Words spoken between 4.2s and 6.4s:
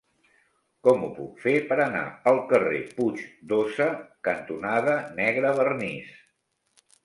cantonada Negrevernís?